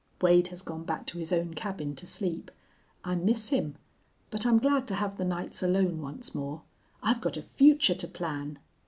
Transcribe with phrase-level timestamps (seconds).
[0.19, 2.49] Wade has gone back to his own cabin to sleep.
[3.03, 3.75] I miss him.
[4.31, 6.63] But I'm glad to have the nights alone once more.
[7.03, 8.57] I've got a future to plan!